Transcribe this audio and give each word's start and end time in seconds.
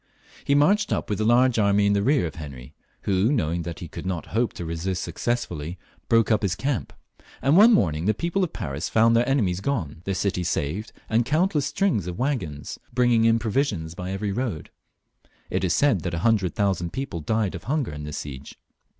He 0.45 0.55
marched 0.55 0.91
up 0.91 1.11
with 1.11 1.21
a 1.21 1.25
large 1.25 1.59
army 1.59 1.85
outside 1.85 1.93
the 1.93 1.99
army 2.09 2.23
of 2.25 2.33
Henry, 2.33 2.73
who, 3.03 3.31
knowing 3.31 3.61
that 3.61 3.81
he 3.81 3.87
could 3.87 4.07
not 4.07 4.25
hope 4.33 4.51
to 4.53 4.65
resist 4.65 5.03
successfully, 5.03 5.77
broke 6.09 6.31
up 6.31 6.41
his 6.41 6.55
camp; 6.55 6.91
and 7.39 7.55
one 7.55 7.71
morning 7.71 8.05
the 8.05 8.15
people 8.15 8.43
of 8.43 8.51
Paris 8.51 8.89
found 8.89 9.15
their 9.15 9.29
enemies 9.29 9.59
304 9.59 9.73
HENRY 9.73 9.81
IV. 9.81 9.91
[CH. 9.91 9.93
gone, 9.93 10.01
their 10.05 10.15
city 10.15 10.43
saved, 10.43 10.91
and 11.07 11.23
countless 11.23 11.67
strings 11.67 12.07
of 12.07 12.17
waggons 12.17 12.79
bringing 12.91 13.25
in 13.25 13.37
provisions 13.37 13.93
by 13.93 14.09
every 14.09 14.31
road 14.31 14.71
It 15.51 15.63
is 15.63 15.75
said 15.75 16.01
that 16.01 16.15
a 16.15 16.25
hundred 16.25 16.55
thousand 16.55 16.93
people 16.93 17.19
died 17.19 17.53
of 17.53 17.65
hunger 17.65 17.93
in 17.93 18.03
this 18.03 18.17
siege. 18.17 18.55